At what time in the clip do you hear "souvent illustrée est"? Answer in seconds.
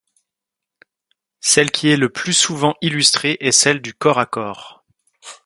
2.33-3.51